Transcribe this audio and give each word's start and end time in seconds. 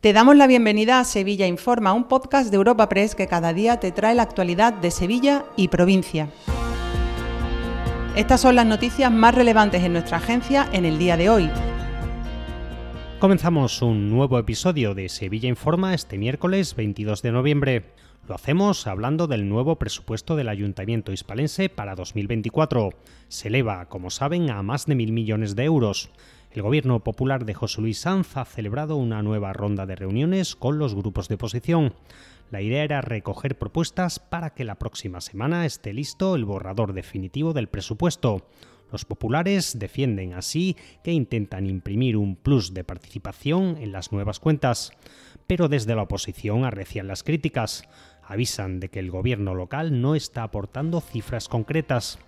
Te 0.00 0.14
damos 0.14 0.34
la 0.34 0.46
bienvenida 0.46 0.98
a 0.98 1.04
Sevilla 1.04 1.46
Informa, 1.46 1.92
un 1.92 2.04
podcast 2.04 2.50
de 2.50 2.56
Europa 2.56 2.88
Press 2.88 3.14
que 3.14 3.26
cada 3.26 3.52
día 3.52 3.80
te 3.80 3.92
trae 3.92 4.14
la 4.14 4.22
actualidad 4.22 4.72
de 4.72 4.90
Sevilla 4.90 5.44
y 5.58 5.68
provincia. 5.68 6.30
Estas 8.16 8.40
son 8.40 8.56
las 8.56 8.64
noticias 8.64 9.12
más 9.12 9.34
relevantes 9.34 9.82
en 9.82 9.92
nuestra 9.92 10.16
agencia 10.16 10.66
en 10.72 10.86
el 10.86 10.98
día 10.98 11.18
de 11.18 11.28
hoy. 11.28 11.50
Comenzamos 13.18 13.82
un 13.82 14.08
nuevo 14.08 14.38
episodio 14.38 14.94
de 14.94 15.10
Sevilla 15.10 15.50
Informa 15.50 15.92
este 15.92 16.16
miércoles 16.16 16.74
22 16.74 17.20
de 17.20 17.32
noviembre. 17.32 17.84
Lo 18.26 18.36
hacemos 18.36 18.86
hablando 18.86 19.26
del 19.26 19.50
nuevo 19.50 19.76
presupuesto 19.76 20.34
del 20.34 20.48
Ayuntamiento 20.48 21.12
hispalense 21.12 21.68
para 21.68 21.94
2024. 21.94 22.88
Se 23.28 23.48
eleva, 23.48 23.84
como 23.90 24.08
saben, 24.08 24.48
a 24.48 24.62
más 24.62 24.86
de 24.86 24.94
mil 24.94 25.12
millones 25.12 25.56
de 25.56 25.64
euros. 25.64 26.08
El 26.52 26.62
Gobierno 26.62 26.98
Popular 26.98 27.44
de 27.44 27.54
José 27.54 27.80
Luis 27.80 28.00
Sanz 28.00 28.36
ha 28.36 28.44
celebrado 28.44 28.96
una 28.96 29.22
nueva 29.22 29.52
ronda 29.52 29.86
de 29.86 29.94
reuniones 29.94 30.56
con 30.56 30.78
los 30.78 30.96
grupos 30.96 31.28
de 31.28 31.36
oposición. 31.36 31.94
La 32.50 32.60
idea 32.60 32.82
era 32.82 33.00
recoger 33.02 33.56
propuestas 33.56 34.18
para 34.18 34.50
que 34.50 34.64
la 34.64 34.74
próxima 34.74 35.20
semana 35.20 35.64
esté 35.64 35.92
listo 35.92 36.34
el 36.34 36.44
borrador 36.44 36.92
definitivo 36.92 37.52
del 37.52 37.68
presupuesto. 37.68 38.48
Los 38.90 39.04
populares 39.04 39.78
defienden 39.78 40.32
así 40.32 40.76
que 41.04 41.12
intentan 41.12 41.68
imprimir 41.68 42.16
un 42.16 42.34
plus 42.34 42.74
de 42.74 42.82
participación 42.82 43.76
en 43.76 43.92
las 43.92 44.10
nuevas 44.10 44.40
cuentas, 44.40 44.90
pero 45.46 45.68
desde 45.68 45.94
la 45.94 46.02
oposición 46.02 46.64
arrecian 46.64 47.06
las 47.06 47.22
críticas. 47.22 47.84
Avisan 48.24 48.80
de 48.80 48.88
que 48.88 48.98
el 48.98 49.12
gobierno 49.12 49.54
local 49.54 50.00
no 50.00 50.16
está 50.16 50.42
aportando 50.42 51.00
cifras 51.00 51.46
concretas. 51.46 52.18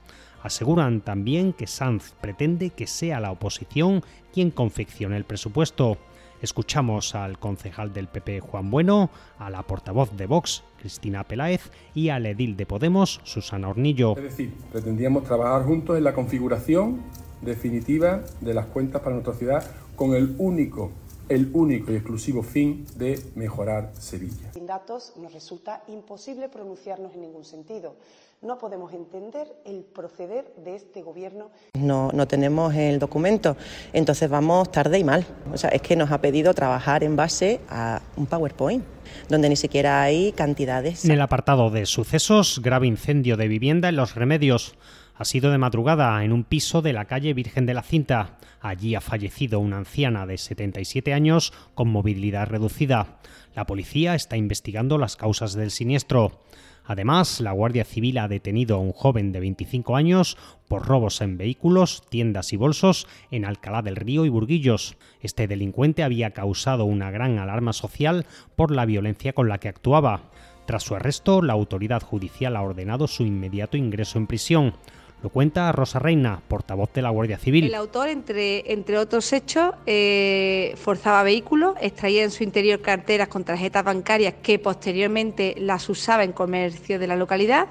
Aseguran 0.43 1.01
también 1.01 1.53
que 1.53 1.67
Sanz 1.67 2.15
pretende 2.21 2.71
que 2.71 2.87
sea 2.87 3.21
la 3.21 3.31
oposición 3.31 4.03
quien 4.33 4.51
confeccione 4.51 5.17
el 5.17 5.25
presupuesto. 5.25 5.99
Escuchamos 6.41 7.15
al 7.15 7.39
concejal 7.39 7.93
del 7.93 8.09
PP 8.09 8.41
Juan 8.41 8.69
Bueno, 8.69 9.11
a 9.39 9.49
la 9.49 9.63
portavoz 9.63 10.17
de 10.17 10.27
Vox 10.27 10.65
Cristina 10.81 11.23
Peláez 11.23 11.71
y 11.95 12.09
al 12.09 12.27
edil 12.27 12.57
de 12.57 12.67
Podemos 12.67 13.21
Susana 13.23 13.69
Hornillo. 13.69 14.17
Es 14.17 14.25
decir, 14.25 14.53
pretendíamos 14.73 15.23
trabajar 15.23 15.65
juntos 15.65 15.97
en 15.97 16.03
la 16.03 16.13
configuración 16.13 17.01
definitiva 17.43 18.23
de 18.41 18.55
las 18.55 18.67
cuentas 18.67 19.03
para 19.03 19.15
nuestra 19.15 19.35
ciudad 19.35 19.65
con 19.95 20.15
el 20.15 20.35
único 20.39 20.91
el 21.33 21.51
único 21.55 21.91
y 21.91 21.97
exclusivo 21.97 22.43
fin 22.43 22.85
de 22.97 23.19
mejorar 23.35 23.93
Sevilla. 23.99 24.53
Sin 24.53 24.67
datos 24.67 25.15
nos 25.17 25.33
resulta 25.33 25.83
imposible 25.89 26.49
pronunciarnos 26.49 27.15
en 27.15 27.23
ningún 27.23 27.45
sentido. 27.45 27.97
No 28.43 28.59
podemos 28.59 28.93
entender 28.93 29.47
el 29.65 29.85
proceder 29.85 30.53
de 30.57 30.75
este 30.75 31.01
Gobierno. 31.03 31.51
No, 31.75 32.11
no 32.13 32.27
tenemos 32.27 32.75
el 32.75 32.99
documento, 32.99 33.57
entonces 33.93 34.29
vamos 34.29 34.71
tarde 34.73 34.99
y 34.99 35.05
mal. 35.05 35.25
O 35.53 35.57
sea, 35.57 35.71
es 35.71 35.81
que 35.81 35.95
nos 35.97 36.11
ha 36.11 36.21
pedido 36.21 36.53
trabajar 36.53 37.05
en 37.05 37.15
base 37.15 37.61
a 37.69 38.03
un 38.17 38.27
PowerPoint 38.27 38.85
donde 39.29 39.49
ni 39.49 39.57
siquiera 39.57 40.03
hay 40.03 40.33
cantidades. 40.33 41.05
En 41.05 41.13
el 41.13 41.21
apartado 41.21 41.71
de 41.71 41.87
sucesos, 41.87 42.61
grave 42.63 42.87
incendio 42.89 43.37
de 43.37 43.49
vivienda 43.49 43.89
en 43.89 43.97
Los 43.97 44.15
Remedios. 44.17 44.75
Ha 45.15 45.25
sido 45.25 45.51
de 45.51 45.59
madrugada 45.59 46.25
en 46.25 46.33
un 46.33 46.45
piso 46.45 46.81
de 46.81 46.93
la 46.93 47.05
calle 47.05 47.35
Virgen 47.35 47.67
de 47.67 47.75
la 47.75 47.83
Cinta. 47.83 48.39
Allí 48.61 48.95
ha 48.95 49.01
fallecido 49.01 49.61
una 49.61 49.77
anciana 49.77 50.27
de 50.27 50.39
77 50.39 51.13
años 51.13 51.53
con 51.75 51.89
movilidad 51.89 52.49
reducida. 52.49 53.19
La 53.55 53.67
policía 53.67 54.15
está 54.15 54.37
investigando 54.37 54.97
las 54.97 55.17
causas 55.17 55.53
del 55.53 55.71
siniestro. 55.71 56.43
Además, 56.85 57.41
la 57.41 57.53
Guardia 57.53 57.85
Civil 57.85 58.19
ha 58.19 58.27
detenido 58.27 58.77
a 58.77 58.81
un 58.81 58.93
joven 58.93 59.31
de 59.31 59.41
25 59.41 59.95
años 59.95 60.37
por 60.67 60.87
robos 60.87 61.21
en 61.21 61.39
vehículos, 61.39 62.03
tiendas 62.09 62.53
y 62.53 62.57
bolsos 62.57 63.07
en 63.31 63.45
Alcalá 63.45 63.83
del 63.83 63.97
Río 63.97 64.25
y 64.25 64.31
Burguillos. 64.31 64.97
Este 65.21 65.47
delincuente 65.47 66.03
había 66.03 66.33
causado 66.33 66.85
una 66.85 67.11
gran 67.11 67.39
alarma 67.39 67.73
social 67.73 68.27
por 68.57 68.73
la 68.73 68.87
violencia 68.87 69.33
con 69.33 69.49
la 69.49 69.59
que 69.59 69.69
actuaba. 69.69 70.31
Tras 70.67 70.83
su 70.83 70.95
arresto, 70.95 71.43
la 71.43 71.53
autoridad 71.53 72.03
judicial 72.03 72.57
ha 72.57 72.63
ordenado 72.63 73.07
su 73.07 73.25
inmediato 73.25 73.77
ingreso 73.77 74.19
en 74.19 74.27
prisión. 74.27 74.75
Lo 75.23 75.29
cuenta 75.29 75.71
Rosa 75.71 76.01
Reina, 76.01 76.41
portavoz 76.49 76.93
de 76.93 77.01
la 77.01 77.11
Guardia 77.11 77.39
Civil. 77.39 77.67
El 77.67 77.77
autor, 77.77 78.09
entre, 78.09 78.73
entre 78.73 78.99
otros 78.99 79.33
hechos, 79.33 79.73
eh, 79.87 80.75
forzaba 80.77 81.23
vehículos, 81.23 81.77
extraía 81.81 82.25
en 82.25 82.33
su 82.33 82.43
interior 82.43 82.81
carteras 82.81 83.29
con 83.29 83.45
tarjetas 83.45 83.85
bancarias 83.85 84.35
que 84.43 84.59
posteriormente 84.59 85.55
las 85.59 85.89
usaba 85.89 86.25
en 86.25 86.33
comercio 86.33 86.99
de 86.99 87.07
la 87.07 87.15
localidad. 87.15 87.69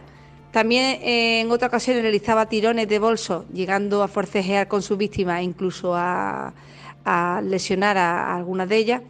También 0.51 0.99
en 1.01 1.51
otra 1.51 1.67
ocasión 1.67 2.01
realizaba 2.01 2.45
tirones 2.45 2.87
de 2.87 2.99
bolso, 2.99 3.45
llegando 3.53 4.01
a 4.01 4.07
forcejear 4.07 4.69
con 4.69 4.81
su 4.81 4.95
víctima 4.95 5.41
e 5.41 5.43
incluso 5.43 5.93
a, 5.93 6.53
a 7.03 7.41
lesionar 7.43 7.97
a 7.97 8.33
algunas 8.33 8.69
de 8.69 8.77
ellas. 8.77 9.01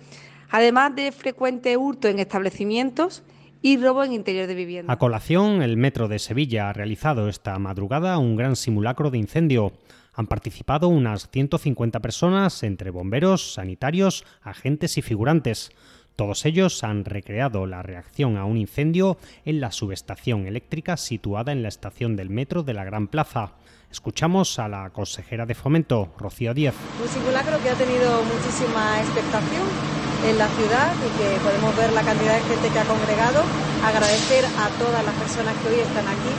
Además 0.50 0.96
de 0.96 1.12
frecuente 1.12 1.78
hurto 1.78 2.07
en 2.07 2.18
establecimientos 2.18 3.22
y 3.62 3.78
robo 3.78 4.04
en 4.04 4.14
interior 4.14 4.48
de 4.48 4.56
vivienda. 4.56 4.92
A 4.92 4.98
colación, 4.98 5.62
el 5.62 5.78
Metro 5.78 6.08
de 6.08 6.20
Sevilla 6.20 6.70
ha 6.70 6.74
realizado 6.74 7.30
esta 7.30 7.58
madrugada 7.60 8.18
un 8.18 8.36
gran 8.36 8.56
simulacro 8.56 9.12
de 9.12 9.18
incendio. 9.18 9.74
Han 10.14 10.28
participado 10.28 10.88
unas 10.88 11.30
150 11.30 12.00
personas 12.00 12.64
entre 12.64 12.90
bomberos, 12.90 13.54
sanitarios, 13.54 14.26
agentes 14.42 14.98
y 14.98 15.02
figurantes. 15.02 15.72
Todos 16.16 16.46
ellos 16.46 16.84
han 16.84 17.06
recreado 17.06 17.66
la 17.66 17.82
reacción 17.82 18.38
a 18.38 18.46
un 18.46 18.58
incendio 18.58 19.18
en 19.46 19.62
la 19.62 19.72
subestación 19.72 20.46
eléctrica 20.46 20.98
situada 20.98 21.52
en 21.52 21.64
la 21.64 21.70
estación 21.70 22.16
del 22.16 22.30
metro 22.30 22.64
de 22.64 22.74
la 22.74 22.84
Gran 22.84 23.08
Plaza. 23.08 23.54
Escuchamos 23.90 24.60
a 24.60 24.68
la 24.68 24.90
consejera 24.92 25.46
de 25.46 25.56
Fomento, 25.56 26.14
Rocío 26.18 26.54
Díaz. 26.54 26.76
Un 27.02 27.08
simulacro 27.08 27.62
que 27.62 27.70
ha 27.70 27.76
tenido 27.76 28.24
muchísima 28.24 29.02
expectación 29.02 30.00
en 30.28 30.38
la 30.38 30.48
ciudad 30.54 30.94
y 31.02 31.09
que 31.18 31.28
podemos 31.42 31.76
ver 31.76 31.92
la 31.94 32.04
cantidad 32.04 32.36
de 32.36 32.44
gente 32.46 32.70
que 32.70 32.80
ha 32.80 32.86
congregado. 32.86 33.42
Agradecer 33.86 34.46
a 34.46 34.70
todas 34.78 35.02
las 35.04 35.16
personas 35.16 35.56
que 35.62 35.74
hoy 35.74 35.80
están 35.82 36.06
aquí, 36.06 36.34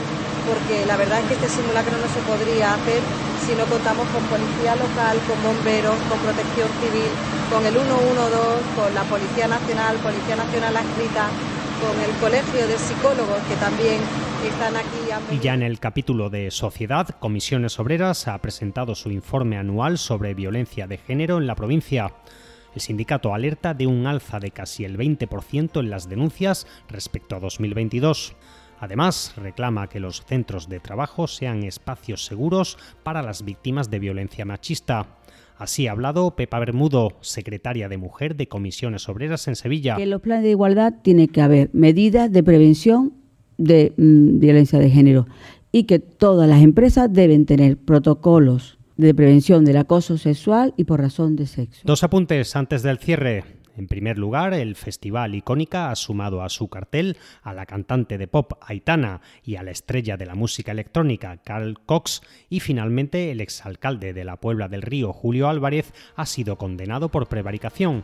porque 0.47 0.85
la 0.85 0.95
verdad 0.95 1.19
es 1.19 1.25
que 1.27 1.35
este 1.35 1.49
simulacro 1.49 1.97
no 1.99 2.07
se 2.07 2.21
podría 2.23 2.73
hacer 2.73 3.01
si 3.43 3.55
no 3.55 3.65
contamos 3.67 4.07
con 4.07 4.23
policía 4.31 4.75
local, 4.79 5.19
con 5.27 5.35
bomberos, 5.43 5.99
con 6.07 6.17
protección 6.23 6.69
civil, 6.79 7.11
con 7.51 7.65
el 7.65 7.75
112, 7.75 7.91
con 8.79 8.89
la 8.95 9.03
Policía 9.03 9.47
Nacional, 9.51 9.99
Policía 9.99 10.35
Nacional 10.39 10.77
adscrita, 10.77 11.27
con 11.83 11.95
el 11.99 12.11
Colegio 12.23 12.63
de 12.67 12.77
Psicólogos 12.79 13.43
que 13.51 13.55
también 13.59 13.99
están 14.47 14.75
aquí. 14.77 15.35
Y 15.35 15.39
ya 15.39 15.53
en 15.53 15.63
el 15.63 15.79
capítulo 15.79 16.29
de 16.29 16.51
Sociedad, 16.51 17.09
Comisiones 17.19 17.79
Obreras 17.79 18.27
ha 18.27 18.37
presentado 18.37 18.95
su 18.95 19.11
informe 19.11 19.57
anual 19.57 19.97
sobre 19.97 20.33
violencia 20.33 20.87
de 20.87 20.97
género 20.97 21.37
en 21.37 21.47
la 21.47 21.55
provincia. 21.55 22.13
El 22.75 22.81
sindicato 22.81 23.33
alerta 23.33 23.73
de 23.73 23.87
un 23.87 24.07
alza 24.07 24.39
de 24.39 24.51
casi 24.51 24.83
el 24.83 24.97
20% 24.97 25.79
en 25.79 25.89
las 25.89 26.09
denuncias 26.09 26.67
respecto 26.89 27.35
a 27.35 27.39
2022. 27.39 28.35
Además, 28.79 29.33
reclama 29.37 29.87
que 29.87 29.99
los 29.99 30.25
centros 30.25 30.67
de 30.67 30.79
trabajo 30.79 31.27
sean 31.27 31.63
espacios 31.63 32.25
seguros 32.25 32.77
para 33.03 33.21
las 33.21 33.45
víctimas 33.45 33.89
de 33.89 33.99
violencia 33.99 34.43
machista. 34.43 35.07
Así 35.57 35.87
ha 35.87 35.91
hablado 35.91 36.35
Pepa 36.35 36.59
Bermudo, 36.59 37.13
secretaria 37.21 37.87
de 37.87 37.97
Mujer 37.97 38.35
de 38.35 38.47
Comisiones 38.47 39.07
Obreras 39.07 39.47
en 39.47 39.55
Sevilla. 39.55 39.95
En 39.97 40.09
los 40.09 40.21
planes 40.21 40.43
de 40.43 40.49
igualdad 40.49 40.95
tiene 41.01 41.27
que 41.27 41.41
haber 41.41 41.69
medidas 41.73 42.31
de 42.31 42.43
prevención 42.43 43.13
de 43.57 43.93
mm, 43.95 44.39
violencia 44.39 44.79
de 44.79 44.89
género 44.89 45.27
y 45.71 45.83
que 45.83 45.99
todas 45.99 46.49
las 46.49 46.61
empresas 46.61 47.11
deben 47.13 47.45
tener 47.45 47.77
protocolos 47.77 48.77
de 48.97 49.13
prevención 49.13 49.65
del 49.65 49.77
acoso 49.77 50.17
sexual 50.17 50.73
y 50.77 50.83
por 50.83 51.01
razón 51.01 51.35
de 51.35 51.47
sexo. 51.47 51.81
Dos 51.83 52.03
apuntes 52.03 52.55
antes 52.55 52.83
del 52.83 52.99
cierre. 52.99 53.43
En 53.75 53.87
primer 53.87 54.19
lugar, 54.19 54.53
el 54.53 54.75
Festival 54.75 55.33
Icónica 55.33 55.89
ha 55.89 55.95
sumado 55.95 56.43
a 56.43 56.49
su 56.49 56.67
cartel 56.67 57.17
a 57.41 57.53
la 57.53 57.65
cantante 57.65 58.19
de 58.19 58.27
pop 58.27 58.53
Aitana 58.61 59.21
y 59.43 59.55
a 59.55 59.63
la 59.63 59.71
estrella 59.71 60.15
de 60.15 60.27
la 60.27 60.35
música 60.35 60.71
electrónica 60.71 61.37
Carl 61.37 61.79
Cox 61.85 62.21
y 62.49 62.59
finalmente 62.59 63.31
el 63.31 63.41
exalcalde 63.41 64.13
de 64.13 64.25
la 64.25 64.37
Puebla 64.37 64.67
del 64.67 64.83
Río 64.83 65.11
Julio 65.11 65.49
Álvarez 65.49 65.91
ha 66.15 66.27
sido 66.27 66.57
condenado 66.57 67.09
por 67.09 67.27
prevaricación. 67.27 68.03